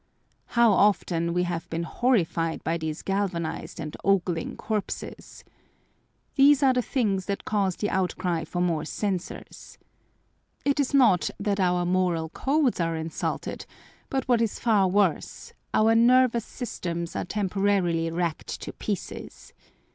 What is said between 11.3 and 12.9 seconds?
that our moral codes